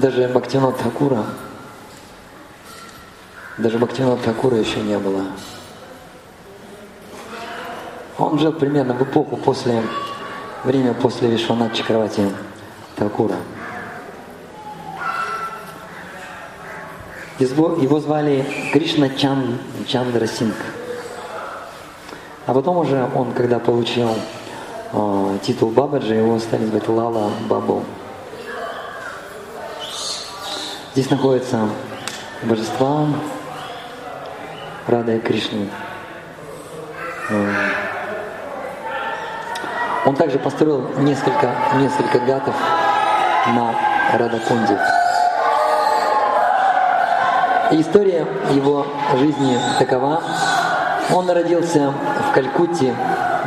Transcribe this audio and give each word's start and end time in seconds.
даже 0.07 0.29
Бхактинот 0.29 0.81
Хакура, 0.81 1.25
даже 3.59 3.77
Бхактинот 3.77 4.23
Хакура 4.23 4.57
еще 4.57 4.81
не 4.81 4.97
было. 4.97 5.25
Он 8.17 8.39
жил 8.39 8.53
примерно 8.53 8.95
в 8.95 9.03
эпоху 9.03 9.37
после, 9.37 9.83
время 10.63 10.95
после 10.95 11.29
Вишванат 11.29 11.75
Чакравати 11.75 12.31
Такура. 12.95 13.35
Его 17.41 17.99
звали 17.99 18.47
Кришна 18.73 19.09
Чан, 19.09 19.59
Чандра 19.89 20.29
Синг. 20.29 20.55
А 22.47 22.55
потом 22.55 22.77
уже 22.77 23.11
он, 23.13 23.33
когда 23.33 23.59
получил 23.59 24.11
э, 24.93 25.39
титул 25.43 25.71
Бабаджи, 25.71 26.15
его 26.15 26.39
стали 26.39 26.65
звать 26.67 26.87
Лала 26.87 27.33
Бабу. 27.49 27.83
Здесь 30.97 31.11
находятся 31.11 31.69
божества 32.43 33.07
Рада 34.87 35.13
и 35.13 35.21
Кришны. 35.21 35.69
Он 40.07 40.17
также 40.17 40.39
построил 40.39 40.89
несколько, 41.01 41.55
несколько 41.75 42.19
гатов 42.21 42.55
на 43.49 43.75
Радакунде. 44.15 44.81
История 47.73 48.27
его 48.55 48.87
жизни 49.19 49.59
такова. 49.79 50.23
Он 51.13 51.29
родился 51.29 51.93
в 52.31 52.33
Калькутте 52.33 52.95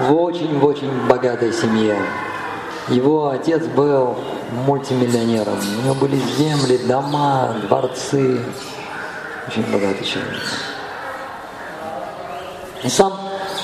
в 0.07 0.13
очень-очень 0.13 1.07
богатой 1.07 1.51
семье. 1.51 1.97
Его 2.89 3.29
отец 3.29 3.63
был 3.65 4.17
мультимиллионером. 4.65 5.57
У 5.79 5.85
него 5.85 5.95
были 5.95 6.17
земли, 6.37 6.77
дома, 6.87 7.55
дворцы. 7.67 8.41
Очень 9.47 9.63
богатый 9.71 10.05
человек. 10.05 10.41
И 12.83 12.89
сам, 12.89 13.13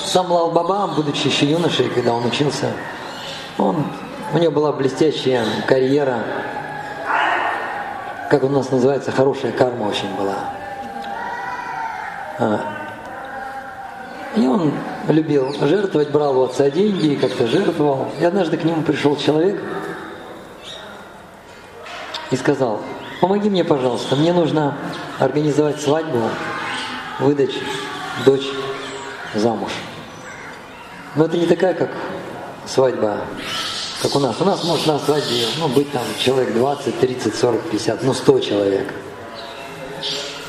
сам 0.04 0.30
Лал 0.30 0.50
Баба, 0.50 0.88
будучи 0.94 1.28
еще 1.28 1.46
юношей, 1.46 1.88
когда 1.88 2.12
он 2.12 2.26
учился, 2.26 2.72
он, 3.56 3.86
у 4.34 4.38
него 4.38 4.52
была 4.52 4.72
блестящая 4.72 5.44
карьера, 5.66 6.22
как 8.28 8.42
у 8.44 8.48
нас 8.48 8.70
называется, 8.70 9.12
хорошая 9.12 9.52
карма 9.52 9.84
очень 9.84 10.14
была. 10.16 10.50
А. 12.38 12.60
И 14.36 14.46
он 14.46 14.72
любил 15.08 15.54
жертвовать, 15.60 16.10
брал 16.10 16.38
у 16.38 16.44
отца 16.44 16.68
деньги 16.70 17.14
как-то 17.14 17.46
жертвовал. 17.46 18.08
И 18.20 18.24
однажды 18.24 18.58
к 18.58 18.64
нему 18.64 18.82
пришел 18.82 19.16
человек 19.16 19.62
и 22.30 22.36
сказал, 22.36 22.80
помоги 23.20 23.48
мне, 23.48 23.64
пожалуйста, 23.64 24.16
мне 24.16 24.32
нужно 24.32 24.76
организовать 25.18 25.80
свадьбу, 25.80 26.22
выдать 27.20 27.54
дочь 28.24 28.48
замуж. 29.34 29.72
Но 31.14 31.24
это 31.24 31.36
не 31.36 31.46
такая, 31.46 31.74
как 31.74 31.90
свадьба 32.66 33.20
как 34.02 34.14
у 34.14 34.18
нас. 34.18 34.40
У 34.40 34.44
нас 34.44 34.62
может 34.64 34.86
на 34.86 34.98
свадьбе 34.98 35.46
ну, 35.58 35.68
быть 35.68 35.90
там 35.90 36.02
человек 36.18 36.52
20, 36.54 37.00
30, 37.00 37.34
40, 37.34 37.60
50, 37.62 38.02
ну 38.04 38.14
100 38.14 38.40
человек. 38.40 38.94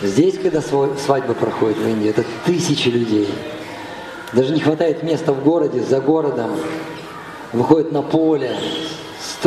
Здесь, 0.01 0.38
когда 0.38 0.61
свадьба 0.61 1.33
проходит 1.33 1.77
в 1.77 1.88
Индии, 1.88 2.09
это 2.09 2.23
тысячи 2.45 2.89
людей. 2.89 3.29
Даже 4.33 4.53
не 4.53 4.59
хватает 4.59 5.01
места 5.03 5.33
в 5.33 5.44
городе, 5.44 5.81
за 5.81 6.01
городом. 6.01 6.51
Выходят 7.53 7.91
на 7.91 8.01
поле, 8.01 8.55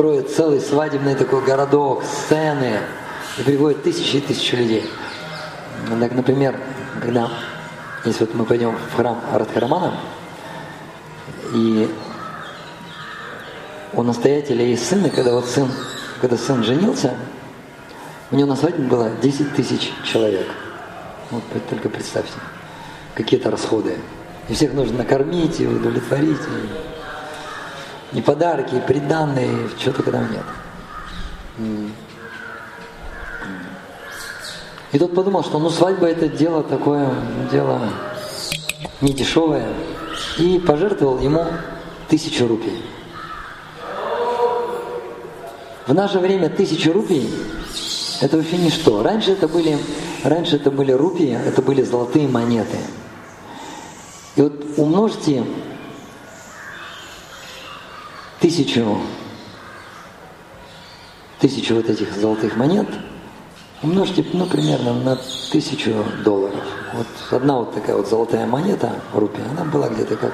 строят 0.00 0.30
целый 0.30 0.60
свадебный 0.62 1.14
такой 1.14 1.44
городок, 1.44 2.02
сцены, 2.04 2.78
и 3.36 3.42
приходят 3.42 3.82
тысячи 3.82 4.16
и 4.16 4.20
тысячи 4.22 4.54
людей. 4.54 4.86
Так, 6.00 6.12
например, 6.12 6.58
когда, 7.02 7.28
если 8.06 8.24
вот 8.24 8.34
мы 8.34 8.46
пойдем 8.46 8.74
в 8.76 8.96
храм 8.96 9.20
Радхарамана, 9.30 10.00
и 11.52 11.94
у 13.92 14.02
настоятеля 14.02 14.64
есть 14.64 14.88
сын, 14.88 15.04
и 15.04 15.10
когда 15.10 15.34
вот 15.34 15.44
сын, 15.44 15.68
когда 16.22 16.38
сын 16.38 16.64
женился, 16.64 17.14
у 18.30 18.36
него 18.36 18.48
на 18.48 18.56
свадьбе 18.56 18.84
было 18.84 19.10
10 19.20 19.54
тысяч 19.54 19.92
человек. 20.02 20.46
Вот 21.30 21.42
только 21.68 21.90
представьте, 21.90 22.38
какие-то 23.14 23.50
расходы. 23.50 23.98
И 24.48 24.54
всех 24.54 24.72
нужно 24.72 24.96
накормить 24.96 25.60
и 25.60 25.66
удовлетворить. 25.66 26.40
И, 26.40 26.99
и 28.12 28.21
подарки, 28.21 28.75
и 28.75 28.81
приданные, 28.81 29.69
чего 29.78 29.94
только 29.94 30.12
там 30.12 30.26
нет. 30.31 30.44
И 34.93 34.98
тот 34.98 35.15
подумал, 35.15 35.44
что 35.44 35.59
ну 35.59 35.71
свадьба 35.71 36.09
это 36.09 36.28
дело 36.28 36.62
такое, 36.62 37.15
дело 37.50 37.81
не 39.00 39.12
дешевое. 39.12 39.69
И 40.38 40.59
пожертвовал 40.59 41.19
ему 41.21 41.47
тысячу 42.09 42.48
рупий. 42.48 42.82
В 45.87 45.94
наше 45.94 46.19
время 46.19 46.48
тысяча 46.48 46.92
рупий– 46.92 47.28
это 48.21 48.37
вообще 48.37 48.59
ничто. 48.59 49.03
Раньше 49.03 49.32
это 49.32 49.48
были, 49.48 49.78
раньше 50.25 50.56
это 50.56 50.71
были 50.71 50.92
рупии, 50.92 51.38
это 51.47 51.62
были 51.62 51.82
золотые 51.82 52.28
монеты. 52.28 52.78
И 54.37 54.42
вот 54.42 54.53
умножьте 54.77 55.44
тысячу, 58.40 58.98
тысячу 61.38 61.76
вот 61.76 61.88
этих 61.88 62.12
золотых 62.14 62.56
монет, 62.56 62.88
умножьте, 63.82 64.24
ну, 64.32 64.46
примерно 64.46 64.94
на 64.94 65.16
тысячу 65.52 66.04
долларов. 66.24 66.64
Вот 66.94 67.06
одна 67.30 67.58
вот 67.58 67.74
такая 67.74 67.96
вот 67.96 68.08
золотая 68.08 68.46
монета, 68.46 69.00
рупия, 69.14 69.44
она 69.50 69.64
была 69.64 69.88
где-то 69.88 70.16
как 70.16 70.32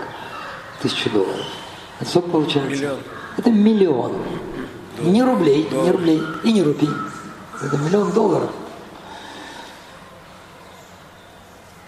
тысячу 0.80 1.10
долларов. 1.10 1.44
Это 2.00 2.10
сколько 2.10 2.30
получается? 2.30 2.70
Миллион. 2.70 2.98
Это 3.36 3.50
миллион. 3.50 4.12
Ни 5.02 5.20
рублей, 5.20 5.68
ни 5.70 5.90
рублей 5.90 6.22
и 6.44 6.52
ни 6.52 6.60
рупий. 6.62 6.88
Это 7.62 7.76
миллион 7.76 8.12
долларов. 8.12 8.50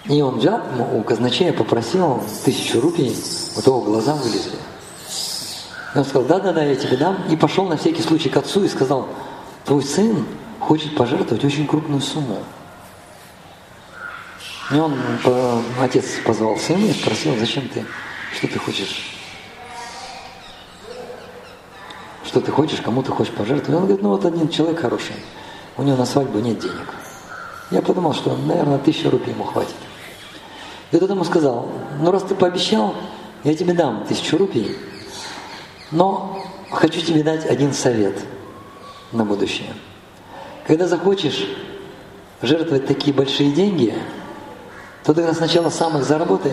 И 0.05 0.23
он 0.23 0.39
взял, 0.39 0.61
у 0.95 1.03
казначея 1.03 1.53
попросил 1.53 2.23
тысячу 2.45 2.81
рупий, 2.81 3.15
у 3.57 3.61
того 3.61 3.83
глаза 3.83 4.15
вылезли. 4.15 4.57
И 5.95 5.99
он 5.99 6.05
сказал, 6.05 6.25
да-да-да, 6.25 6.63
я 6.65 6.77
тебе 6.77 6.97
дам. 6.97 7.17
И 7.29 7.37
пошел 7.37 7.67
на 7.67 7.77
всякий 7.77 8.03
случай 8.03 8.29
к 8.29 8.37
отцу 8.37 8.65
и 8.65 8.69
сказал, 8.69 9.09
твой 9.65 9.83
сын 9.83 10.27
хочет 10.61 10.95
пожертвовать 10.97 11.45
очень 11.45 11.67
крупную 11.67 12.01
сумму. 12.01 12.39
И 14.71 14.75
он, 14.75 14.95
отец 15.81 16.05
позвал 16.25 16.59
сына 16.59 16.85
и 16.85 16.93
спросил, 16.93 17.37
зачем 17.39 17.69
ты, 17.69 17.87
что 18.35 18.49
ты 18.49 18.59
хочешь 18.59 19.19
что 22.29 22.43
ты 22.43 22.53
хочешь, 22.53 22.83
кому 22.83 23.03
ты 23.03 23.11
хочешь 23.11 23.33
пожертвовать. 23.33 23.81
Он 23.81 23.87
говорит, 23.87 24.03
ну 24.03 24.11
вот 24.11 24.25
один 24.27 24.51
человек 24.51 24.81
хороший, 24.81 25.17
у 25.79 25.83
него 25.83 25.97
на 25.97 26.05
свадьбу 26.05 26.39
нет 26.41 26.59
денег. 26.59 26.95
Я 27.71 27.81
подумал, 27.81 28.13
что, 28.13 28.37
наверное, 28.37 28.79
тысячу 28.79 29.09
рублей 29.11 29.33
ему 29.33 29.45
хватит. 29.45 29.75
И 30.93 30.99
тот 30.99 31.09
ему 31.09 31.25
сказал, 31.25 31.69
ну 32.01 32.11
раз 32.11 32.23
ты 32.25 32.35
пообещал, 32.35 32.95
я 33.45 33.55
тебе 33.55 33.73
дам 33.73 34.05
тысячу 34.07 34.37
рублей, 34.37 34.77
но 35.91 36.43
хочу 36.71 37.01
тебе 37.01 37.23
дать 37.23 37.47
один 37.47 37.73
совет. 37.73 38.19
на 39.13 39.25
будущее. 39.25 39.73
Когда 40.67 40.87
захочешь 40.87 41.49
жертвовать 42.43 42.87
такие 42.87 43.15
большие 43.15 43.53
деньги, 43.53 43.95
то 45.03 45.15
тогда 45.15 45.33
сначала 45.33 45.71
сам 45.71 45.97
их 45.97 46.05
заработай, 46.05 46.53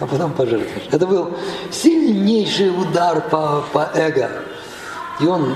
а 0.00 0.06
потом 0.06 0.32
пожертвуешь. 0.32 0.88
Это 0.90 1.06
был 1.06 1.36
сильнейший 1.70 2.70
удар 2.70 3.20
по, 3.28 3.64
по 3.72 3.88
эго. 3.94 4.30
И 5.20 5.26
он 5.26 5.54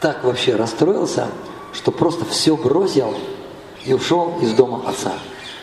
так 0.00 0.24
вообще 0.24 0.56
расстроился, 0.56 1.28
что 1.72 1.92
просто 1.92 2.24
все 2.24 2.56
бросил 2.56 3.14
и 3.84 3.94
ушел 3.94 4.38
из 4.42 4.52
дома 4.52 4.82
отца. 4.88 5.12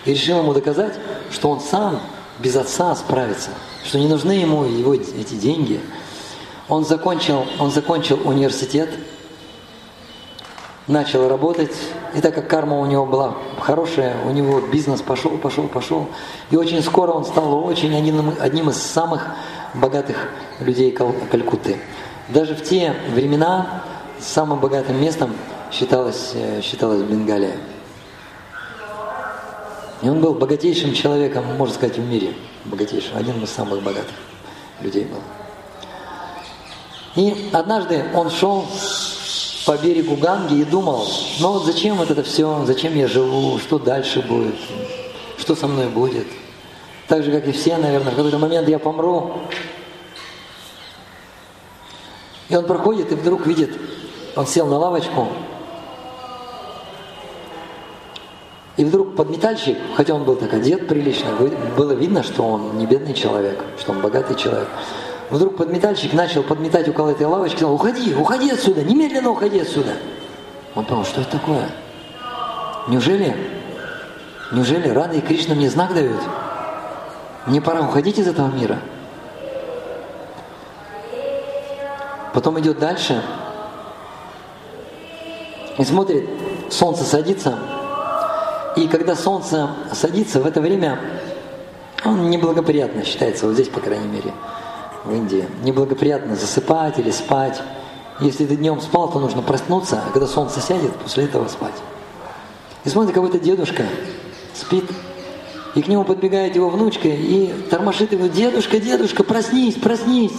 И 0.05 0.11
решил 0.11 0.39
ему 0.39 0.53
доказать, 0.53 0.97
что 1.29 1.49
он 1.49 1.59
сам 1.59 1.99
без 2.39 2.55
отца 2.55 2.95
справится, 2.95 3.49
что 3.85 3.99
не 3.99 4.07
нужны 4.07 4.31
ему 4.31 4.63
его 4.65 4.93
эти 4.93 5.35
деньги. 5.35 5.79
Он 6.69 6.85
закончил, 6.85 7.45
он 7.59 7.71
закончил 7.71 8.19
университет, 8.23 8.89
начал 10.87 11.27
работать, 11.29 11.75
и 12.15 12.21
так 12.21 12.35
как 12.35 12.47
карма 12.47 12.79
у 12.79 12.85
него 12.85 13.05
была 13.05 13.35
хорошая, 13.59 14.15
у 14.25 14.31
него 14.31 14.59
бизнес 14.61 15.01
пошел, 15.01 15.37
пошел, 15.37 15.67
пошел, 15.67 16.07
и 16.51 16.55
очень 16.55 16.81
скоро 16.81 17.11
он 17.11 17.25
стал 17.25 17.63
очень 17.65 17.95
одним, 17.95 18.33
одним 18.39 18.69
из 18.69 18.77
самых 18.77 19.27
богатых 19.73 20.29
людей 20.59 20.91
Калькутты. 20.91 21.77
Даже 22.29 22.55
в 22.55 22.63
те 22.63 22.95
времена 23.13 23.83
самым 24.19 24.59
богатым 24.59 25.01
местом 25.01 25.35
считалась, 25.71 26.31
э, 26.33 26.61
считалась 26.61 27.01
Бенгалия. 27.01 27.57
И 30.03 30.09
он 30.09 30.19
был 30.19 30.33
богатейшим 30.33 30.93
человеком, 30.93 31.45
можно 31.57 31.73
сказать, 31.73 31.97
в 31.97 32.05
мире. 32.05 32.33
Богатейшим, 32.65 33.15
один 33.15 33.41
из 33.41 33.49
самых 33.49 33.81
богатых 33.81 34.15
людей 34.81 35.05
был. 35.05 35.19
И 37.15 37.49
однажды 37.53 38.03
он 38.13 38.29
шел 38.29 38.65
по 39.65 39.77
берегу 39.77 40.17
Ганги 40.17 40.55
и 40.55 40.65
думал, 40.65 41.07
ну 41.39 41.53
вот 41.53 41.65
зачем 41.65 41.95
вот 41.95 42.11
это 42.11 42.21
все, 42.23 42.65
зачем 42.65 42.95
я 42.95 43.07
живу, 43.07 43.57
что 43.59 43.79
дальше 43.79 44.21
будет, 44.21 44.55
что 45.37 45.55
со 45.55 45.67
мной 45.67 45.87
будет. 45.87 46.27
Так 47.07 47.23
же, 47.23 47.31
как 47.31 47.47
и 47.47 47.53
все, 47.53 47.77
наверное, 47.77 48.11
в 48.11 48.15
какой-то 48.15 48.39
момент 48.39 48.67
я 48.67 48.79
помру. 48.79 49.37
И 52.49 52.55
он 52.55 52.65
проходит 52.65 53.11
и 53.11 53.15
вдруг 53.15 53.47
видит, 53.47 53.71
он 54.35 54.47
сел 54.47 54.67
на 54.67 54.77
лавочку, 54.77 55.29
и 58.75 58.83
вдруг 58.83 59.15
подметальщик, 59.15 59.77
хотя 59.95 60.15
он 60.15 60.23
был 60.23 60.35
так 60.35 60.51
одет 60.53 60.87
прилично, 60.87 61.29
было 61.77 61.91
видно, 61.91 62.23
что 62.23 62.43
он 62.43 62.77
не 62.77 62.87
бедный 62.87 63.13
человек, 63.13 63.63
что 63.79 63.91
он 63.91 64.01
богатый 64.01 64.35
человек. 64.35 64.67
Вдруг 65.29 65.57
подметальщик 65.57 66.13
начал 66.13 66.43
подметать 66.43 66.87
около 66.89 67.09
этой 67.09 67.27
лавочки, 67.27 67.57
сказал, 67.57 67.75
уходи, 67.75 68.15
уходи 68.15 68.49
отсюда, 68.49 68.83
немедленно 68.83 69.29
уходи 69.29 69.59
отсюда. 69.59 69.93
Он 70.75 70.85
подумал, 70.85 71.05
что 71.05 71.21
это 71.21 71.31
такое? 71.31 71.69
Неужели, 72.87 73.35
неужели 74.51 74.89
Рада 74.89 75.17
и 75.17 75.21
Кришна 75.21 75.53
мне 75.53 75.69
знак 75.69 75.93
дают? 75.93 76.21
Мне 77.45 77.61
пора 77.61 77.81
уходить 77.81 78.17
из 78.17 78.27
этого 78.27 78.47
мира. 78.47 78.79
Потом 82.33 82.59
идет 82.59 82.79
дальше 82.79 83.21
и 85.77 85.83
смотрит, 85.83 86.27
солнце 86.71 87.03
садится, 87.03 87.59
и 88.75 88.87
когда 88.87 89.15
солнце 89.15 89.69
садится, 89.93 90.39
в 90.39 90.45
это 90.45 90.61
время 90.61 90.99
он 92.05 92.29
неблагоприятно 92.29 93.03
считается, 93.05 93.45
вот 93.45 93.53
здесь, 93.53 93.69
по 93.69 93.79
крайней 93.79 94.07
мере 94.07 94.33
в 95.03 95.13
Индии. 95.13 95.47
Неблагоприятно 95.63 96.35
засыпать 96.35 96.99
или 96.99 97.11
спать. 97.11 97.61
Если 98.19 98.45
ты 98.45 98.55
днем 98.55 98.79
спал, 98.81 99.09
то 99.09 99.19
нужно 99.19 99.41
проснуться, 99.41 100.03
а 100.07 100.11
когда 100.11 100.27
солнце 100.27 100.61
сядет, 100.61 100.95
после 100.95 101.25
этого 101.25 101.47
спать. 101.47 101.73
И 102.85 102.89
смотрит, 102.89 103.13
какой-то 103.13 103.39
дедушка 103.39 103.83
спит, 104.53 104.85
и 105.75 105.81
к 105.81 105.87
нему 105.87 106.03
подбегает 106.03 106.55
его 106.55 106.69
внучка 106.69 107.07
и 107.07 107.47
тормошит 107.69 108.11
его, 108.11 108.27
дедушка, 108.27 108.79
дедушка, 108.79 109.23
проснись, 109.23 109.75
проснись, 109.75 110.37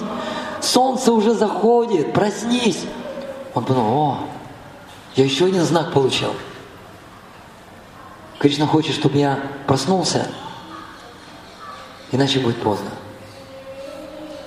солнце 0.61 1.13
уже 1.13 1.35
заходит, 1.35 2.13
проснись. 2.13 2.85
Он 3.55 3.65
подумал, 3.65 3.93
о, 3.93 4.19
я 5.17 5.25
еще 5.25 5.47
один 5.47 5.63
знак 5.63 5.93
получил. 5.93 6.31
Кришна 8.45 8.67
хочет, 8.67 8.95
чтобы 8.95 9.17
я 9.17 9.39
проснулся, 9.67 10.27
иначе 12.13 12.41
будет 12.41 12.59
поздно. 12.59 12.91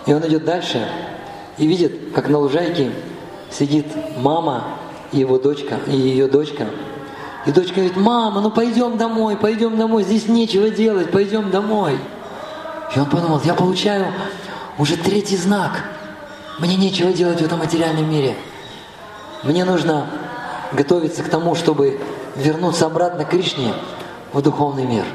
И 0.05 0.13
он 0.13 0.21
идет 0.27 0.45
дальше 0.45 0.87
и 1.57 1.65
видит, 1.65 2.13
как 2.13 2.29
на 2.29 2.37
лужайке 2.37 2.91
сидит 3.49 3.87
мама 4.17 4.77
и 5.11 5.17
его 5.17 5.39
дочка, 5.39 5.79
и 5.87 5.97
ее 5.97 6.27
дочка. 6.27 6.67
И 7.47 7.51
дочка 7.51 7.73
говорит, 7.73 7.97
мама, 7.97 8.39
ну 8.39 8.51
пойдем 8.51 8.99
домой, 8.99 9.35
пойдем 9.35 9.79
домой, 9.79 10.03
здесь 10.03 10.27
нечего 10.27 10.69
делать, 10.69 11.09
пойдем 11.09 11.49
домой. 11.49 11.97
И 12.95 12.99
он 12.99 13.09
подумал, 13.09 13.41
я 13.45 13.55
получаю 13.55 14.13
уже 14.77 14.95
третий 14.95 15.37
знак. 15.37 15.71
Мне 16.59 16.75
нечего 16.75 17.11
делать 17.11 17.41
в 17.41 17.45
этом 17.45 17.57
материальном 17.57 18.07
мире. 18.07 18.35
Мне 19.41 19.65
нужно 19.65 20.07
готовиться 20.71 21.23
к 21.23 21.29
тому, 21.29 21.55
чтобы 21.55 21.99
вернуться 22.37 22.85
обратно 22.85 23.25
к 23.25 23.29
Кришне 23.29 23.73
в 24.33 24.41
духовный 24.41 24.85
мир. 24.85 25.05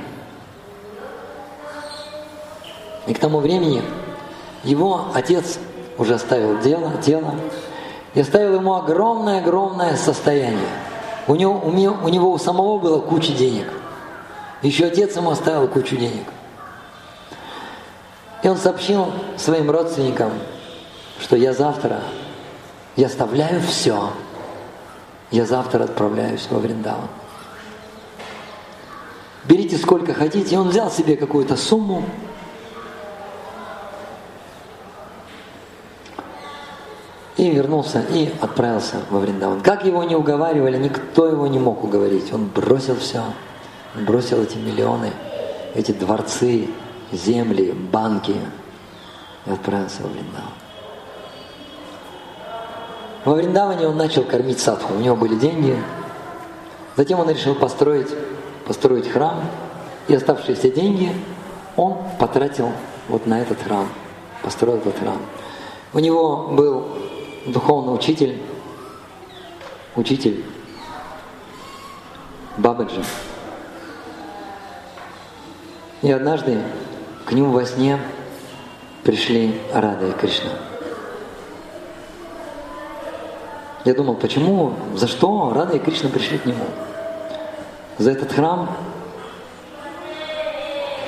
И 3.07 3.15
к 3.15 3.19
тому 3.19 3.41
времени 3.41 3.83
его 4.65 5.07
отец 5.15 5.59
уже 5.99 6.15
оставил 6.15 6.61
дело, 6.61 6.93
тело, 7.03 7.35
и 8.15 8.21
оставил 8.21 8.57
ему 8.57 8.75
огромное-огромное 8.75 9.97
состояние. 9.97 10.69
У 11.27 11.35
него, 11.35 11.61
у, 11.65 11.71
него, 11.71 11.97
у 12.03 12.09
него 12.09 12.33
у 12.33 12.39
самого 12.39 12.79
было 12.79 13.01
куча 13.01 13.33
денег. 13.33 13.67
Еще 14.63 14.87
отец 14.87 15.17
ему 15.17 15.31
оставил 15.31 15.67
кучу 15.69 15.97
денег. 15.97 16.27
И 18.43 18.49
он 18.49 18.57
сообщил 18.57 19.13
своим 19.37 19.71
родственникам, 19.71 20.33
что 21.21 21.37
я 21.37 21.53
завтра, 21.53 22.01
я 22.97 23.07
оставляю 23.07 23.61
все, 23.61 24.11
я 25.33 25.47
завтра 25.47 25.85
отправляюсь 25.85 26.47
во 26.51 26.59
Вриндаван. 26.59 27.09
Берите 29.45 29.77
сколько 29.77 30.15
хотите. 30.15 30.55
И 30.55 30.59
он 30.59 30.69
взял 30.69 30.91
себе 30.91 31.17
какую-то 31.17 31.57
сумму, 31.57 32.05
И 37.39 37.51
вернулся 37.51 38.05
и 38.13 38.33
отправился 38.41 38.99
во 39.11 39.19
Вриндаван. 39.19 39.63
Как 39.63 39.85
его 39.85 40.05
не 40.05 40.15
уговаривали, 40.15 40.77
никто 40.77 41.27
его 41.27 41.49
не 41.49 41.59
мог 41.59 41.83
уговорить. 41.83 42.33
Он 42.33 42.47
бросил 42.47 42.95
все, 42.95 43.25
он 43.97 44.05
бросил 44.05 44.41
эти 44.41 44.59
миллионы, 44.59 45.11
эти 45.75 45.91
дворцы, 45.91 46.69
земли, 47.11 47.73
банки 47.73 48.37
и 49.47 49.51
отправился 49.51 50.03
во 50.03 50.11
Вриндаван. 50.11 50.62
Во 53.25 53.35
Вриндаване 53.35 53.87
он 53.87 53.97
начал 53.97 54.25
кормить 54.25 54.59
садху, 54.59 54.95
у 54.95 54.99
него 54.99 55.15
были 55.15 55.37
деньги. 55.37 55.77
Затем 56.97 57.21
он 57.21 57.31
решил 57.31 57.55
построить, 57.55 58.09
построить 58.67 59.09
храм, 59.09 59.45
и 60.09 60.15
оставшиеся 60.15 60.71
деньги 60.71 61.13
он 61.77 61.99
потратил 62.19 62.73
вот 63.09 63.27
на 63.27 63.41
этот 63.41 63.63
храм, 63.63 63.89
построил 64.43 64.79
этот 64.79 64.99
храм. 64.99 65.19
У 65.93 66.01
него 66.01 66.49
был 66.49 66.85
духовный 67.47 67.95
учитель, 67.95 68.41
учитель 69.95 70.45
Бабаджи. 72.57 73.03
И 76.03 76.11
однажды 76.11 76.61
к 77.25 77.33
нему 77.33 77.53
во 77.53 77.65
сне 77.65 77.99
пришли 79.05 79.61
Рада 79.73 80.09
и 80.09 80.13
Кришна. 80.13 80.51
Я 83.85 83.95
думал, 83.95 84.15
почему, 84.15 84.75
за 84.95 85.09
что 85.09 85.53
Рада 85.53 85.77
и 85.77 85.81
Кришна 85.81 86.09
пришли 86.09 86.39
к 86.39 86.47
нему? 86.47 86.65
За 87.99 88.13
этот 88.13 88.33
храм? 88.33 88.71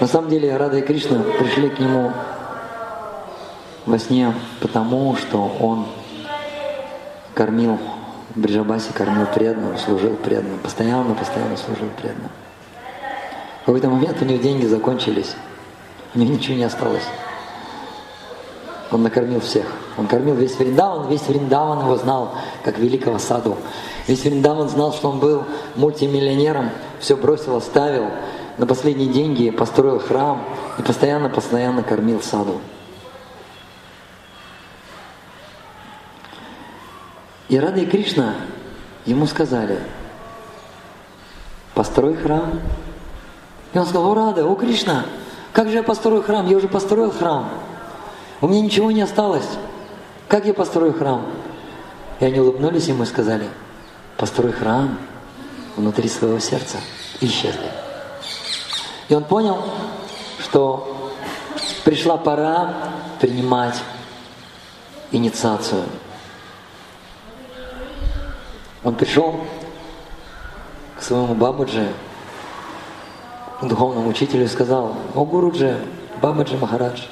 На 0.00 0.08
самом 0.08 0.28
деле 0.28 0.56
Рада 0.56 0.78
и 0.78 0.82
Кришна 0.82 1.20
пришли 1.38 1.70
к 1.70 1.78
нему 1.78 2.12
во 3.86 3.98
сне 3.98 4.34
потому, 4.60 5.14
что 5.16 5.56
он 5.60 5.86
кормил, 7.34 7.78
в 8.34 8.40
Бриджабасе 8.40 8.92
кормил 8.92 9.26
преданным, 9.26 9.78
служил 9.78 10.16
преданным, 10.16 10.58
постоянно, 10.58 11.14
постоянно 11.14 11.56
служил 11.56 11.88
преданным. 12.00 12.30
В 13.62 13.66
какой-то 13.66 13.88
момент 13.88 14.20
у 14.20 14.24
него 14.24 14.42
деньги 14.42 14.66
закончились, 14.66 15.36
у 16.14 16.18
него 16.18 16.32
ничего 16.32 16.56
не 16.56 16.64
осталось. 16.64 17.04
Он 18.94 19.02
накормил 19.02 19.40
всех. 19.40 19.66
Он 19.98 20.06
кормил 20.06 20.36
весь 20.36 20.56
Вриндаван, 20.56 21.08
весь 21.08 21.26
Вриндаван 21.26 21.80
его 21.80 21.96
знал 21.96 22.30
как 22.62 22.78
великого 22.78 23.18
саду. 23.18 23.56
Весь 24.06 24.22
Вриндаван 24.22 24.68
знал, 24.68 24.92
что 24.92 25.10
он 25.10 25.18
был 25.18 25.42
мультимиллионером, 25.74 26.70
все 27.00 27.16
бросил, 27.16 27.56
оставил, 27.56 28.06
на 28.56 28.66
последние 28.66 29.08
деньги 29.08 29.50
построил 29.50 29.98
храм 29.98 30.44
и 30.78 30.82
постоянно-постоянно 30.82 31.82
кормил 31.82 32.22
саду. 32.22 32.60
И 37.48 37.58
Рада 37.58 37.80
и 37.80 37.86
Кришна 37.86 38.36
ему 39.06 39.26
сказали, 39.26 39.80
построй 41.74 42.14
храм. 42.14 42.60
И 43.72 43.78
он 43.78 43.86
сказал, 43.86 44.12
о 44.12 44.14
Рада, 44.14 44.46
о 44.46 44.54
Кришна, 44.54 45.04
как 45.52 45.68
же 45.68 45.78
я 45.78 45.82
построю 45.82 46.22
храм? 46.22 46.46
Я 46.46 46.58
уже 46.58 46.68
построил 46.68 47.10
храм. 47.10 47.48
У 48.44 48.46
меня 48.46 48.60
ничего 48.60 48.90
не 48.90 49.00
осталось. 49.00 49.48
Как 50.28 50.44
я 50.44 50.52
построю 50.52 50.92
храм? 50.92 51.24
И 52.20 52.26
они 52.26 52.40
улыбнулись 52.40 52.88
и 52.88 53.04
сказали, 53.06 53.48
построй 54.18 54.52
храм 54.52 54.98
внутри 55.76 56.10
своего 56.10 56.38
сердца. 56.38 56.76
И 57.22 57.26
исчезли. 57.26 57.70
И 59.08 59.14
он 59.14 59.24
понял, 59.24 59.64
что 60.40 61.10
пришла 61.86 62.18
пора 62.18 62.74
принимать 63.18 63.76
инициацию. 65.10 65.84
Он 68.82 68.94
пришел 68.94 69.40
к 70.98 71.02
своему 71.02 71.34
бабуджи, 71.34 71.88
духовному 73.62 74.10
учителю, 74.10 74.44
и 74.44 74.48
сказал, 74.48 74.94
«О, 75.14 75.24
Гуруджи, 75.24 75.78
Бабаджи 76.20 76.58
Махарадж, 76.58 77.04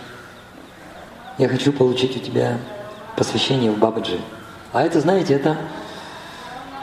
я 1.38 1.48
хочу 1.48 1.72
получить 1.72 2.16
у 2.16 2.20
тебя 2.20 2.58
посвящение 3.16 3.70
в 3.70 3.78
Бабаджи». 3.78 4.18
А 4.72 4.82
это, 4.82 5.00
знаете, 5.00 5.34
это 5.34 5.56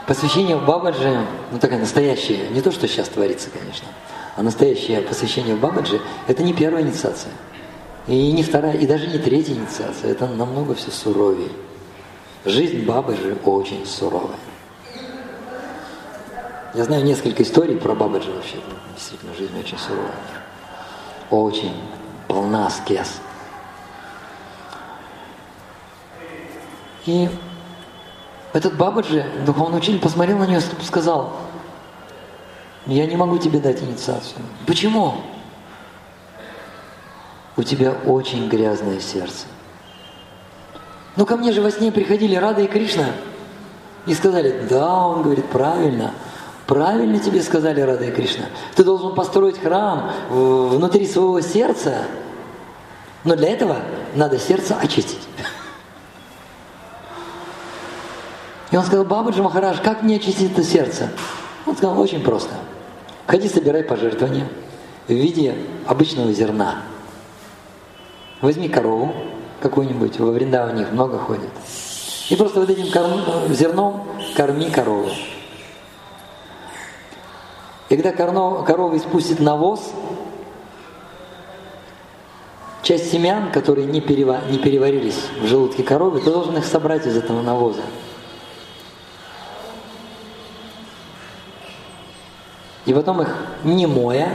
посвящение 0.06 0.56
в 0.56 0.64
Бабаджи, 0.64 1.24
ну 1.52 1.58
такая 1.58 1.78
настоящая, 1.78 2.48
не 2.50 2.60
то, 2.60 2.70
что 2.70 2.86
сейчас 2.86 3.08
творится, 3.08 3.50
конечно, 3.50 3.88
а 4.36 4.42
настоящее 4.42 5.00
посвящение 5.02 5.54
в 5.54 5.60
Бабаджи– 5.60 6.00
это 6.26 6.42
не 6.42 6.52
первая 6.52 6.82
инициация. 6.82 7.32
И 8.06 8.32
не 8.32 8.42
вторая, 8.42 8.76
и 8.76 8.86
даже 8.86 9.06
не 9.06 9.18
третья 9.18 9.52
инициация. 9.52 10.10
Это 10.10 10.26
намного 10.26 10.74
все 10.74 10.90
суровее. 10.90 11.50
Жизнь 12.44 12.84
Бабаджи 12.84 13.36
очень 13.44 13.84
суровая. 13.86 14.38
Я 16.74 16.84
знаю 16.84 17.04
несколько 17.04 17.42
историй 17.42 17.76
про 17.76 17.94
Бабаджи 17.94 18.30
вообще. 18.32 18.56
Действительно, 18.94 19.34
жизнь 19.34 19.58
очень 19.58 19.78
суровая. 19.78 20.14
Очень 21.30 21.74
полна 22.28 22.66
аскез. 22.66 23.20
И 27.10 27.28
этот 28.52 28.76
Бабаджи, 28.76 29.26
духовный 29.44 29.78
учитель, 29.78 29.98
посмотрел 29.98 30.38
на 30.38 30.46
нее 30.46 30.58
и 30.60 30.84
сказал, 30.84 31.32
я 32.86 33.06
не 33.06 33.16
могу 33.16 33.38
тебе 33.38 33.58
дать 33.58 33.82
инициацию. 33.82 34.42
Почему? 34.66 35.14
У 37.56 37.62
тебя 37.62 37.92
очень 38.06 38.48
грязное 38.48 39.00
сердце. 39.00 39.46
Но 41.16 41.26
ко 41.26 41.36
мне 41.36 41.52
же 41.52 41.60
во 41.62 41.70
сне 41.70 41.90
приходили 41.90 42.36
Рада 42.36 42.62
и 42.62 42.66
Кришна 42.66 43.06
и 44.06 44.14
сказали, 44.14 44.66
да, 44.68 45.06
он 45.06 45.22
говорит, 45.22 45.46
правильно– 45.46 46.14
Правильно 46.70 47.18
тебе 47.18 47.42
сказали 47.42 47.80
Рада 47.80 48.04
и 48.04 48.12
Кришна. 48.12 48.44
Ты 48.76 48.84
должен 48.84 49.16
построить 49.16 49.58
храм 49.58 50.12
внутри 50.30 51.04
своего 51.04 51.40
сердца. 51.40 52.04
Но 53.24 53.34
для 53.34 53.48
этого 53.48 53.78
надо 54.14 54.38
сердце 54.38 54.76
очистить. 54.76 55.18
И 58.70 58.76
он 58.76 58.84
сказал, 58.84 59.04
Бабаджи 59.04 59.42
Махарадж, 59.42 59.78
как 59.82 60.02
мне 60.02 60.16
очистить 60.16 60.52
это 60.52 60.62
сердце? 60.62 61.10
Он 61.66 61.76
сказал, 61.76 61.98
очень 61.98 62.22
просто. 62.22 62.54
Ходи, 63.26 63.48
собирай 63.48 63.82
пожертвования 63.82 64.46
в 65.08 65.12
виде 65.12 65.54
обычного 65.86 66.32
зерна. 66.32 66.82
Возьми 68.40 68.68
корову 68.68 69.12
какую-нибудь, 69.60 70.18
во 70.18 70.30
Вриндаване 70.30 70.82
их 70.82 70.92
много 70.92 71.18
ходит. 71.18 71.50
И 72.30 72.36
просто 72.36 72.60
вот 72.60 72.70
этим 72.70 72.90
корм, 72.92 73.20
зерном 73.52 74.06
корми 74.36 74.70
корову. 74.70 75.10
И 77.88 77.96
когда 77.96 78.12
корова 78.12 78.96
испустит 78.96 79.40
навоз, 79.40 79.92
часть 82.82 83.10
семян, 83.10 83.50
которые 83.50 83.86
не, 83.88 84.00
перева, 84.00 84.40
не 84.48 84.58
переварились 84.58 85.26
в 85.42 85.46
желудке 85.46 85.82
коровы, 85.82 86.20
ты 86.20 86.30
должен 86.30 86.56
их 86.56 86.64
собрать 86.64 87.06
из 87.06 87.16
этого 87.16 87.42
навоза. 87.42 87.82
И 92.90 92.92
потом 92.92 93.22
их 93.22 93.32
не 93.62 93.86
моя, 93.86 94.30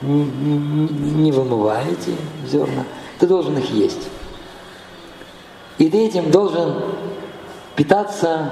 не 0.00 1.30
вымывая 1.30 1.84
эти 1.84 2.16
зерна, 2.44 2.82
ты 3.20 3.28
должен 3.28 3.56
их 3.58 3.70
есть. 3.70 4.08
И 5.78 5.88
ты 5.88 6.04
этим 6.04 6.32
должен 6.32 6.82
питаться 7.76 8.50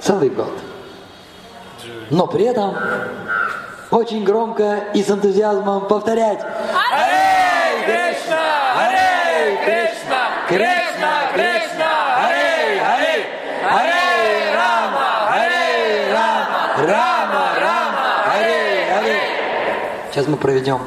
целый 0.00 0.30
год 0.30 0.48
но 2.08 2.26
при 2.26 2.44
этом 2.44 2.74
очень 3.90 4.24
громко 4.24 4.84
и 4.94 5.02
с 5.02 5.10
энтузиазмом 5.10 5.86
повторять 5.88 6.40
Аре 6.40 7.84
Кришна! 7.84 8.86
Аре! 8.86 9.58
Кришна! 9.62 11.32
Кришна! 11.34 12.26
Аре! 12.28 12.80
Аре! 12.80 13.26
Аре 13.68 14.54
Рама! 14.54 15.28
Аре 15.28 15.56
Рама! 16.78 17.54
Рама! 17.58 18.32
Аре! 18.34 18.92
Аре! 18.98 19.20
Сейчас 20.10 20.26
мы 20.26 20.36
проведем 20.36 20.80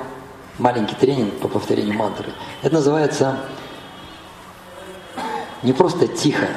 маленький 0.58 0.96
тренинг 0.96 1.40
по 1.40 1.48
повторению 1.48 1.96
мантры. 1.98 2.32
Это 2.62 2.76
называется 2.76 3.40
не 5.64 5.74
просто 5.74 6.08
тихо, 6.08 6.48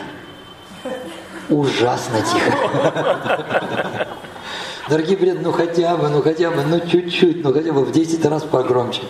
ужасно 1.48 2.20
тихо. 2.22 4.06
Дорогие 4.88 5.16
преданные, 5.16 5.44
ну 5.44 5.52
хотя 5.52 5.96
бы, 5.96 6.08
ну 6.08 6.22
хотя 6.22 6.50
бы, 6.50 6.62
ну 6.62 6.80
чуть-чуть, 6.80 7.42
ну 7.42 7.52
хотя 7.52 7.72
бы 7.72 7.84
в 7.84 7.92
10 7.92 8.24
раз 8.26 8.42
погромче. 8.42 9.02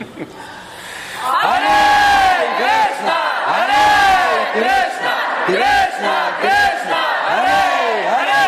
Аре 1.43 2.49
Кришна! 2.59 3.19
Аре 3.49 4.47
Кришна! 4.55 5.14
Кришна! 5.47 6.14
Кришна! 6.41 7.02
Аре! 7.29 7.62
Аре! 8.09 8.43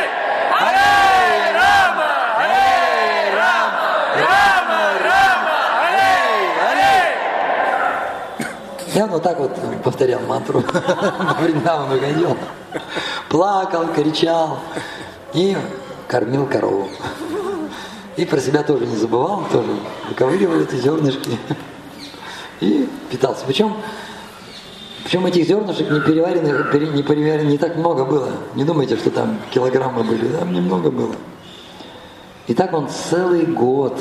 Аре 0.60 0.88
Рама! 1.52 2.08
Аре 2.38 3.34
Рама! 3.34 3.84
Рама! 4.20 4.80
Рама! 5.02 5.56
Аре! 5.86 6.12
Аре! 6.70 7.00
Я 8.94 9.06
вот 9.06 9.22
так 9.22 9.38
вот 9.38 9.58
повторял 9.84 10.20
мантру. 10.22 10.64
Во 10.72 11.42
Вриндаван 11.42 11.96
уходил. 11.96 12.36
Плакал, 13.28 13.86
кричал. 13.94 14.58
И 15.34 15.56
кормил 16.08 16.46
корову. 16.46 16.88
И 18.16 18.24
про 18.24 18.40
себя 18.40 18.62
тоже 18.62 18.86
не 18.86 18.96
забывал, 18.96 19.44
тоже 19.50 19.70
выковыривал 20.08 20.60
эти 20.60 20.76
зернышки 20.76 21.36
и 22.60 22.88
питался. 23.10 23.44
Причем, 23.44 23.76
причем 25.02 25.26
этих 25.26 25.46
зернышек 25.46 25.90
не 25.90 26.00
переваренных, 26.00 26.72
не 26.94 27.02
переваренных 27.02 27.50
не 27.50 27.58
так 27.58 27.76
много 27.76 28.04
было. 28.04 28.30
Не 28.54 28.64
думайте, 28.64 28.96
что 28.96 29.10
там 29.10 29.38
килограммы 29.50 30.04
были, 30.04 30.28
там 30.28 30.52
немного 30.52 30.92
было. 30.92 31.14
И 32.46 32.54
так 32.54 32.72
он 32.72 32.88
целый 32.88 33.46
год, 33.46 33.98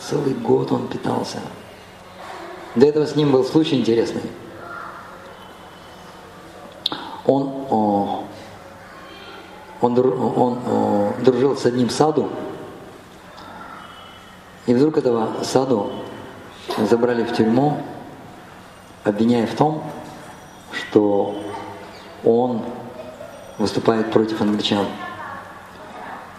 целый 0.00 0.34
год 0.34 0.70
он 0.70 0.86
питался. 0.86 1.38
До 2.76 2.86
этого 2.86 3.06
с 3.06 3.16
ним 3.16 3.32
был 3.32 3.44
случай 3.44 3.76
интересный. 3.76 4.22
Он, 7.28 7.52
он, 9.82 10.26
он 10.34 11.12
дружил 11.22 11.56
с 11.56 11.66
одним 11.66 11.90
саду, 11.90 12.30
и 14.66 14.72
вдруг 14.72 14.96
этого 14.96 15.44
саду 15.44 15.90
забрали 16.88 17.24
в 17.24 17.34
тюрьму, 17.34 17.82
обвиняя 19.04 19.46
в 19.46 19.54
том, 19.54 19.84
что 20.72 21.34
он 22.24 22.62
выступает 23.58 24.10
против 24.10 24.40
англичан. 24.40 24.86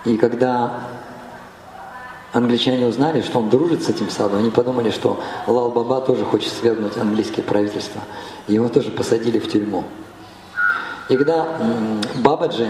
И 0.05 0.17
когда 0.17 0.79
англичане 2.34 2.88
узнали, 2.88 3.22
что 3.22 3.39
он 3.39 3.50
дружит 3.50 3.84
с 3.84 3.89
этим 3.89 4.10
садом, 4.10 4.39
они 4.39 4.50
подумали, 4.50 4.89
что 4.89 5.19
Лал 5.46 5.69
Баба 5.69 6.01
тоже 6.01 6.25
хочет 6.25 6.51
свергнуть 6.51 6.98
английское 6.98 7.43
правительство. 7.43 8.01
Его 8.48 8.69
тоже 8.69 8.89
посадили 8.89 9.38
в 9.38 9.51
тюрьму. 9.51 9.84
И 11.10 11.18
когда 11.18 11.48
Бабаджи 12.16 12.70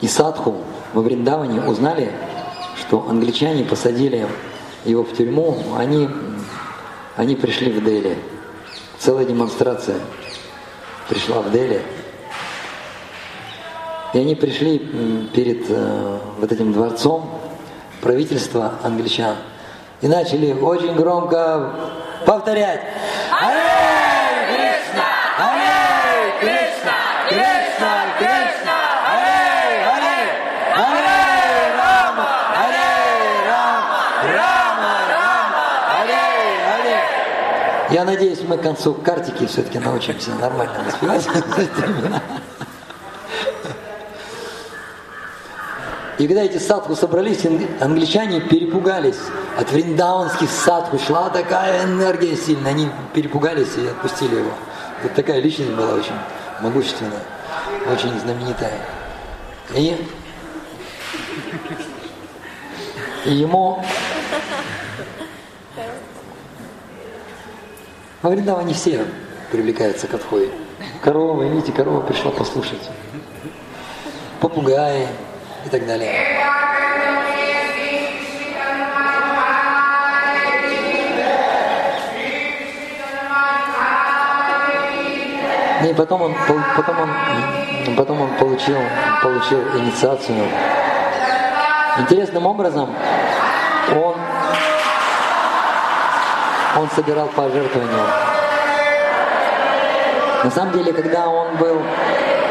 и 0.00 0.08
Садху 0.08 0.56
во 0.92 1.02
Вриндаване 1.02 1.62
узнали, 1.62 2.10
что 2.76 3.08
англичане 3.08 3.64
посадили 3.64 4.26
его 4.84 5.04
в 5.04 5.16
тюрьму, 5.16 5.56
они, 5.78 6.08
они 7.16 7.36
пришли 7.36 7.70
в 7.70 7.84
Дели. 7.84 8.18
Целая 8.98 9.24
демонстрация 9.24 10.00
пришла 11.08 11.40
в 11.40 11.52
Дели. 11.52 11.82
И 14.12 14.18
они 14.18 14.34
пришли 14.34 14.78
перед 15.32 15.70
э, 15.70 16.18
вот 16.38 16.52
этим 16.52 16.72
дворцом 16.72 17.30
правительства 18.02 18.74
англичан 18.82 19.36
и 20.02 20.08
начали 20.08 20.52
очень 20.52 20.94
громко 20.94 21.70
повторять 22.26 22.82
Кришна, 27.32 27.94
Кришна, 28.18 28.78
Харе, 29.06 29.84
Харе, 29.86 30.20
Харе 30.74 31.20
Рама, 31.78 32.28
Харе 32.54 32.88
Рама, 33.48 34.00
Рама, 34.36 34.92
Рама, 35.08 35.64
Харе, 35.88 36.26
Харе. 36.66 37.00
Я 37.90 38.04
надеюсь, 38.04 38.42
мы 38.46 38.58
к 38.58 38.62
концу 38.62 38.92
картики 38.94 39.46
все-таки 39.46 39.78
научимся 39.78 40.30
нормально 40.34 40.84
распевать. 40.86 41.26
И 46.18 46.28
когда 46.28 46.42
эти 46.42 46.58
садху 46.58 46.94
собрались, 46.94 47.46
англичане 47.80 48.42
перепугались. 48.42 49.18
От 49.58 49.72
вриндаунских 49.72 50.50
садху 50.50 50.98
шла 50.98 51.30
такая 51.30 51.84
энергия 51.84 52.36
сильная. 52.36 52.72
Они 52.72 52.90
перепугались 53.14 53.74
и 53.78 53.86
отпустили 53.86 54.36
его. 54.36 54.52
Вот 55.02 55.14
такая 55.14 55.40
личность 55.40 55.72
была 55.72 55.94
очень 55.94 56.12
могущественная, 56.60 57.22
очень 57.90 58.18
знаменитая. 58.20 58.78
И, 59.74 59.96
и 63.24 63.32
ему 63.32 63.84
во 68.22 68.30
Вриндаване 68.30 68.74
все 68.74 69.04
привлекаются 69.50 70.06
к 70.06 70.14
отходе. 70.14 70.50
Корова, 71.02 71.42
видите, 71.42 71.72
корова 71.72 72.00
пришла 72.00 72.30
послушать. 72.30 72.90
Попугаи 74.40 75.06
и 75.64 75.68
так 75.68 75.86
далее. 75.86 76.41
И 85.92 85.94
потом 85.94 86.22
он, 86.22 86.34
потом 86.74 87.00
он, 87.00 87.96
потом 87.96 88.22
он 88.22 88.30
получил, 88.38 88.78
получил 89.22 89.58
инициацию. 89.76 90.38
Интересным 91.98 92.46
образом 92.46 92.88
он, 93.90 94.14
он 96.78 96.88
собирал 96.96 97.26
пожертвования. 97.36 98.06
На 100.44 100.50
самом 100.50 100.72
деле, 100.72 100.94
когда 100.94 101.28
он 101.28 101.56
был 101.58 101.82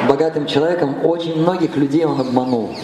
богатым 0.07 0.45
человеком, 0.45 1.03
очень 1.03 1.41
многих 1.41 1.75
людей 1.75 2.05
он 2.05 2.21
обманул. 2.21 2.75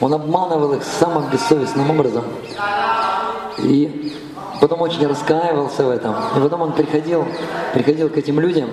Он 0.00 0.14
обманывал 0.14 0.72
их 0.72 0.84
самым 0.84 1.28
бессовестным 1.28 1.90
образом. 1.90 2.24
И 3.58 4.16
потом 4.58 4.80
очень 4.80 5.06
раскаивался 5.06 5.84
в 5.84 5.90
этом. 5.90 6.14
И 6.34 6.40
потом 6.40 6.62
он 6.62 6.72
приходил, 6.72 7.26
приходил 7.74 8.08
к 8.08 8.16
этим 8.16 8.40
людям 8.40 8.70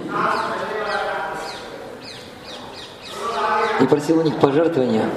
и 3.79 3.85
просил 3.85 4.19
у 4.19 4.21
них 4.21 4.37
пожертвования 4.37 5.09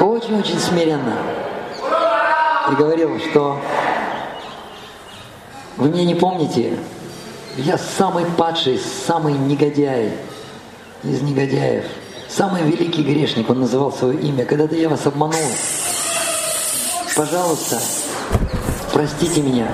очень-очень 0.00 0.58
смиренно. 0.58 1.16
И 2.70 2.74
говорил, 2.74 3.18
что 3.18 3.60
вы 5.76 5.88
меня 5.88 6.04
не 6.04 6.14
помните, 6.14 6.78
я 7.56 7.78
самый 7.78 8.24
падший, 8.36 8.80
самый 9.06 9.34
негодяй 9.34 10.12
из 11.02 11.22
негодяев, 11.22 11.84
самый 12.28 12.62
великий 12.62 13.02
грешник, 13.02 13.48
он 13.48 13.60
называл 13.60 13.92
свое 13.92 14.18
имя. 14.20 14.44
Когда-то 14.44 14.74
я 14.76 14.88
вас 14.88 15.06
обманул. 15.06 15.40
Пожалуйста, 17.16 17.78
простите 18.92 19.42
меня. 19.42 19.68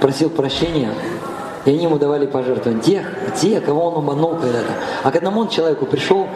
Просил 0.00 0.30
прощения, 0.30 0.92
и 1.66 1.70
они 1.70 1.82
ему 1.82 1.98
давали 1.98 2.26
пожертвования. 2.26 2.80
Тех, 2.80 3.06
те, 3.40 3.60
кого 3.60 3.88
он 3.88 3.98
обманул 3.98 4.36
когда-то. 4.36 4.72
А 5.02 5.10
к 5.10 5.16
одному 5.16 5.46
человеку 5.48 5.84
пришел, 5.84 6.28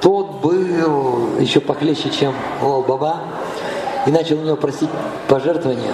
тот 0.00 0.40
был 0.42 1.38
еще 1.38 1.60
похлеще, 1.60 2.10
чем 2.10 2.34
Лал 2.60 2.82
Баба, 2.82 3.20
и 4.04 4.10
начал 4.10 4.38
у 4.38 4.42
него 4.42 4.56
просить 4.56 4.90
пожертвования. 5.28 5.92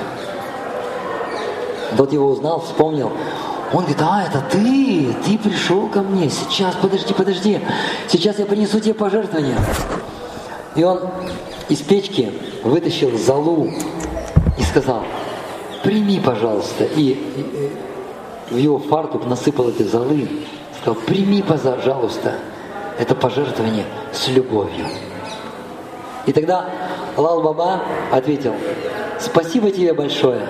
Тот 1.96 2.12
его 2.12 2.28
узнал, 2.28 2.61
вспомнил. 2.61 3.12
Он 3.72 3.81
говорит, 3.81 4.00
а, 4.00 4.24
это 4.24 4.42
ты, 4.50 5.14
ты 5.26 5.38
пришел 5.38 5.88
ко 5.88 6.00
мне, 6.00 6.31
сейчас, 6.31 6.74
подожди, 6.81 7.12
подожди, 7.14 7.61
сейчас 8.09 8.38
я 8.38 8.46
принесу 8.46 8.81
тебе 8.81 8.94
пожертвования. 8.94 9.59
И 10.74 10.83
он 10.83 11.00
из 11.68 11.78
печки 11.81 12.33
вытащил 12.64 13.16
залу 13.18 13.70
и 14.59 14.62
сказал, 14.62 15.04
прими, 15.85 16.18
пожалуйста. 16.18 16.85
И, 16.85 17.11
и, 17.11 17.70
в 18.50 18.56
его 18.56 18.78
фартук 18.78 19.26
насыпал 19.26 19.68
этой 19.68 19.86
золы, 19.86 20.28
сказал, 20.80 20.96
прими, 21.06 21.42
пожалуйста, 21.42 22.34
это 22.98 23.14
пожертвование 23.14 23.84
с 24.12 24.28
любовью. 24.28 24.86
И 26.26 26.32
тогда 26.32 26.66
Лал 27.16 27.40
Баба 27.42 27.80
ответил, 28.12 28.54
спасибо 29.18 29.70
тебе 29.70 29.94
большое. 29.94 30.40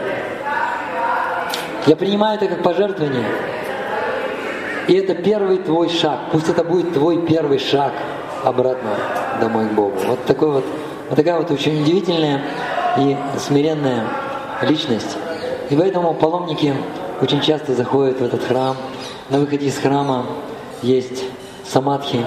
Я 1.86 1.96
принимаю 1.96 2.36
это 2.36 2.46
как 2.46 2.62
пожертвование. 2.62 3.24
И 4.88 4.94
это 4.94 5.14
первый 5.14 5.58
твой 5.58 5.88
шаг. 5.88 6.18
Пусть 6.32 6.48
это 6.48 6.64
будет 6.64 6.92
твой 6.92 7.24
первый 7.26 7.58
шаг 7.58 7.92
обратно 8.44 8.90
домой 9.40 9.68
к 9.68 9.72
Богу. 9.72 9.94
Вот 10.06 10.24
такой 10.24 10.50
вот, 10.50 10.64
вот 11.08 11.16
такая 11.16 11.38
вот 11.38 11.50
очень 11.50 11.82
удивительная 11.82 12.42
и 12.98 13.16
смиренная 13.38 14.04
личность. 14.62 15.16
И 15.70 15.76
поэтому 15.76 16.14
паломники 16.14 16.74
очень 17.20 17.40
часто 17.40 17.74
заходят 17.74 18.20
в 18.20 18.24
этот 18.24 18.42
храм. 18.44 18.76
На 19.28 19.38
выходе 19.38 19.66
из 19.66 19.76
храма 19.76 20.26
есть 20.82 21.24
самадхи 21.66 22.24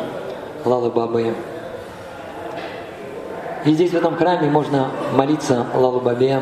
Лалы 0.65 0.91
Бабы. 0.91 1.33
И 3.65 3.71
здесь 3.71 3.91
в 3.91 3.95
этом 3.95 4.15
храме 4.15 4.49
можно 4.49 4.91
молиться 5.13 5.65
Лалу 5.73 6.01
Бабе, 6.01 6.41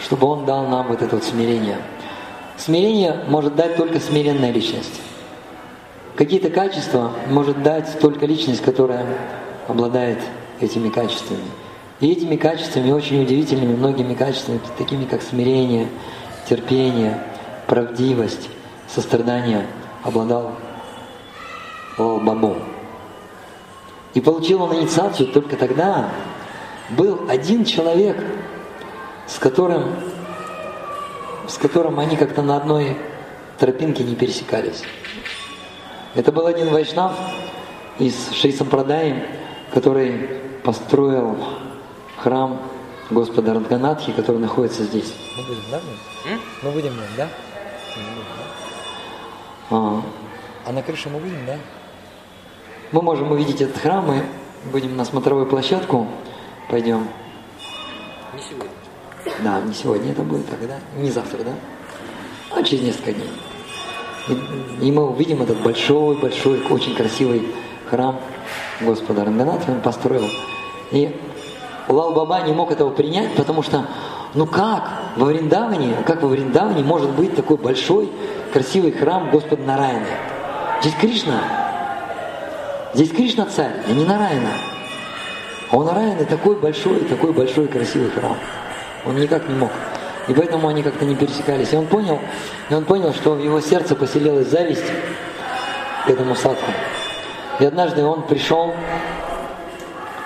чтобы 0.00 0.26
он 0.26 0.44
дал 0.44 0.66
нам 0.66 0.88
вот 0.88 1.02
это 1.02 1.16
вот 1.16 1.24
смирение. 1.24 1.78
Смирение 2.56 3.24
может 3.28 3.54
дать 3.54 3.76
только 3.76 4.00
смиренная 4.00 4.50
личность. 4.50 5.00
Какие-то 6.16 6.50
качества 6.50 7.12
может 7.30 7.62
дать 7.62 8.00
только 8.00 8.26
личность, 8.26 8.60
которая 8.60 9.06
обладает 9.68 10.18
этими 10.60 10.88
качествами. 10.88 11.44
И 12.00 12.10
этими 12.10 12.34
качествами, 12.34 12.90
очень 12.90 13.22
удивительными 13.22 13.76
многими 13.76 14.14
качествами, 14.14 14.60
такими 14.76 15.04
как 15.04 15.22
смирение, 15.22 15.86
терпение, 16.48 17.22
правдивость, 17.68 18.48
сострадание 18.88 19.66
обладал 20.02 20.52
Бабу. 21.96 22.56
И 24.14 24.20
получил 24.20 24.62
он 24.62 24.74
инициацию 24.74 25.28
только 25.28 25.56
тогда. 25.56 26.08
Был 26.90 27.26
один 27.28 27.64
человек, 27.64 28.16
с 29.26 29.38
которым, 29.38 29.94
с 31.46 31.58
которым 31.58 32.00
они 32.00 32.16
как-то 32.16 32.42
на 32.42 32.56
одной 32.56 32.96
тропинке 33.58 34.02
не 34.02 34.16
пересекались. 34.16 34.82
Это 36.14 36.32
был 36.32 36.46
один 36.46 36.70
вайшнав 36.70 37.12
из 37.98 38.32
Шейсампрадаи, 38.32 39.24
который 39.74 40.40
построил 40.64 41.36
храм 42.16 42.62
Господа 43.10 43.52
Радганатхи, 43.54 44.12
который 44.12 44.38
находится 44.38 44.84
здесь. 44.84 45.12
Мы 45.36 45.42
будем, 45.44 45.62
да? 45.70 45.80
Мы 46.62 46.70
будем, 46.70 46.92
да? 47.16 47.28
А, 49.70 50.02
а 50.66 50.72
на 50.72 50.82
крыше 50.82 51.08
мы 51.08 51.18
будем, 51.18 51.44
да? 51.46 51.56
Мы 52.92 53.02
можем 53.02 53.30
увидеть 53.32 53.60
этот 53.60 53.78
храм, 53.78 54.06
мы 54.06 54.24
будем 54.72 54.96
на 54.96 55.04
смотровую 55.04 55.46
площадку, 55.46 56.06
пойдем. 56.70 57.08
Не 58.34 58.42
сегодня. 58.42 58.70
Да, 59.42 59.60
не 59.60 59.74
сегодня 59.74 60.12
это 60.12 60.22
будет, 60.22 60.48
тогда, 60.48 60.78
не 60.96 61.10
завтра, 61.10 61.44
да? 61.44 61.52
А 62.56 62.62
через 62.62 62.82
несколько 62.82 63.12
дней. 63.12 63.30
И, 64.28 64.86
и 64.88 64.92
мы 64.92 65.08
увидим 65.08 65.42
этот 65.42 65.62
большой-большой, 65.62 66.66
очень 66.70 66.94
красивый 66.94 67.48
храм 67.90 68.20
Господа 68.80 69.24
Ранганатха, 69.24 69.70
он 69.70 69.80
построил. 69.80 70.28
И 70.90 71.14
Лал 71.88 72.12
Баба 72.12 72.42
не 72.42 72.52
мог 72.52 72.70
этого 72.70 72.90
принять, 72.90 73.34
потому 73.34 73.62
что 73.62 73.86
ну 74.34 74.46
как 74.46 74.97
во 75.18 75.26
Вриндаване, 75.26 75.96
как 76.06 76.22
во 76.22 76.28
Вриндаване 76.28 76.84
может 76.84 77.10
быть 77.10 77.34
такой 77.34 77.56
большой, 77.56 78.08
красивый 78.52 78.92
храм 78.92 79.30
Господа 79.30 79.62
Нараяна? 79.64 80.06
Здесь 80.80 80.94
Кришна. 80.94 81.40
Здесь 82.94 83.10
Кришна 83.10 83.46
царь, 83.46 83.72
а 83.88 83.92
не 83.92 84.04
Нараяна. 84.04 84.52
А 85.72 85.76
у 85.76 85.82
Нараяны 85.82 86.24
такой 86.24 86.54
большой, 86.54 87.00
такой 87.00 87.32
большой 87.32 87.66
красивый 87.66 88.10
храм. 88.10 88.36
Он 89.04 89.16
никак 89.16 89.48
не 89.48 89.56
мог. 89.56 89.70
И 90.28 90.34
поэтому 90.34 90.68
они 90.68 90.84
как-то 90.84 91.04
не 91.04 91.16
пересекались. 91.16 91.72
И 91.72 91.76
он 91.76 91.86
понял, 91.86 92.20
и 92.70 92.74
он 92.74 92.84
понял, 92.84 93.12
что 93.12 93.32
в 93.32 93.42
его 93.42 93.60
сердце 93.60 93.96
поселилась 93.96 94.46
зависть 94.46 94.86
к 96.06 96.10
этому 96.10 96.36
садху. 96.36 96.70
И 97.58 97.64
однажды 97.64 98.04
он 98.04 98.22
пришел, 98.22 98.72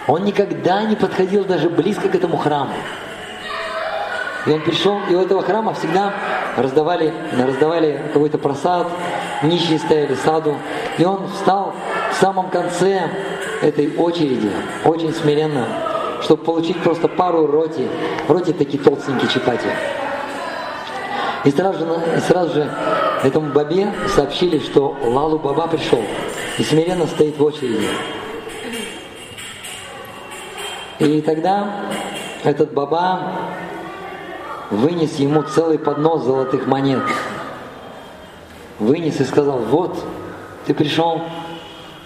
он 0.07 0.25
никогда 0.25 0.83
не 0.83 0.97
подходил 0.97 1.45
даже 1.47 1.71
близко 1.71 2.11
к 2.11 2.15
этому 2.15 2.37
храму. 2.37 2.75
И 4.47 4.51
он 4.51 4.61
пришел, 4.61 5.01
и 5.09 5.15
у 5.15 5.21
этого 5.21 5.43
храма 5.43 5.75
всегда 5.75 6.13
раздавали, 6.57 7.13
раздавали 7.39 8.01
какой-то 8.13 8.39
просад, 8.39 8.89
нищие 9.43 9.79
стояли 9.79 10.15
саду. 10.15 10.57
И 10.99 11.05
он 11.05 11.29
встал 11.29 11.75
в 12.11 12.21
самом 12.21 12.51
конце 12.51 13.09
этой 13.61 13.97
очереди, 13.97 14.51
очень 14.85 15.13
смиренно, 15.15 15.67
чтобы 16.23 16.43
получить 16.43 16.83
просто 16.83 17.09
пару 17.09 17.47
роти. 17.47 17.89
Роти 18.29 18.53
такие 18.53 18.83
толстенькие 18.83 19.31
читати. 19.31 19.69
И 21.45 21.51
сразу 21.51 21.79
же, 21.79 21.87
и 22.17 22.21
сразу 22.21 22.55
же 22.55 22.71
Этому 23.23 23.53
бабе 23.53 23.93
сообщили, 24.09 24.59
что 24.59 24.97
Лалу 25.05 25.39
Баба 25.39 25.69
пришел 25.69 26.03
и 26.59 26.63
смиренно 26.65 27.07
стоит 27.07 27.39
в 27.39 27.45
очереди. 27.45 27.89
И 30.99 31.21
тогда 31.21 31.87
этот 32.43 32.73
баба 32.73 33.21
вынес 34.73 35.17
ему 35.17 35.43
целый 35.43 35.79
поднос 35.79 36.25
золотых 36.25 36.67
монет. 36.67 37.03
Вынес 38.79 39.21
и 39.21 39.25
сказал, 39.25 39.59
вот, 39.59 40.03
ты 40.67 40.75
пришел, 40.75 41.21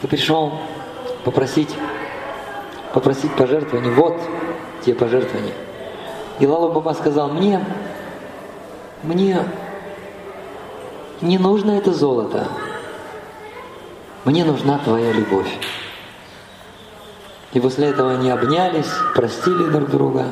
ты 0.02 0.08
пришел 0.08 0.52
попросить, 1.24 1.74
попросить 2.92 3.32
пожертвования, 3.34 3.92
вот 3.92 4.20
те 4.84 4.94
пожертвования. 4.94 5.54
И 6.40 6.46
Лала 6.46 6.70
Баба 6.70 6.92
сказал, 6.92 7.28
мне, 7.28 7.64
мне 9.04 9.44
не 11.20 11.38
нужно 11.38 11.70
это 11.72 11.92
золото, 11.92 12.48
мне 14.24 14.44
нужна 14.44 14.78
твоя 14.78 15.12
любовь. 15.12 15.56
И 17.52 17.60
после 17.60 17.86
этого 17.88 18.10
они 18.10 18.28
обнялись, 18.28 18.90
простили 19.14 19.64
друг 19.70 19.88
друга. 19.88 20.26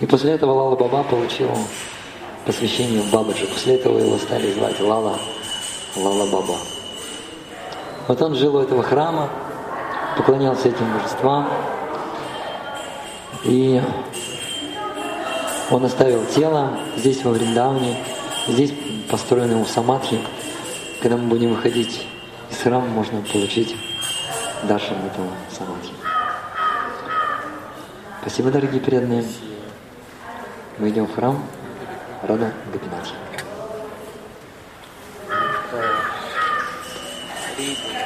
И 0.00 0.06
после 0.06 0.32
этого 0.32 0.52
Лала 0.52 0.76
Баба 0.76 1.02
получил 1.04 1.50
посвящение 2.44 3.00
в 3.00 3.10
Бабаджи. 3.10 3.46
После 3.46 3.76
этого 3.76 3.98
его 3.98 4.18
стали 4.18 4.52
звать 4.52 4.78
Лала, 4.80 5.18
Лала 5.96 6.26
Баба. 6.30 6.56
Вот 8.06 8.22
он 8.22 8.34
жил 8.34 8.56
у 8.56 8.60
этого 8.60 8.82
храма, 8.82 9.30
поклонялся 10.16 10.68
этим 10.68 10.92
божествам. 10.92 11.48
И 13.44 13.80
он 15.70 15.84
оставил 15.84 16.24
тело 16.26 16.78
здесь, 16.96 17.24
во 17.24 17.30
Вриндавне. 17.30 17.96
Здесь 18.48 18.72
построены 19.10 19.52
ему 19.52 19.64
самадхи. 19.64 20.20
Когда 21.00 21.16
мы 21.16 21.28
будем 21.28 21.54
выходить 21.54 22.06
из 22.50 22.58
храма, 22.58 22.86
можно 22.86 23.22
получить 23.22 23.74
даршан 24.64 24.98
этого 25.06 25.28
самадхи. 25.50 25.92
Спасибо, 28.20 28.50
дорогие 28.50 28.80
преданные. 28.80 29.24
Мы 30.78 30.90
идем 30.90 31.06
в 31.06 31.14
храм 31.14 31.42
Рада 32.22 32.52
Гапинати. 32.72 33.14
Ридhi. 37.56 38.05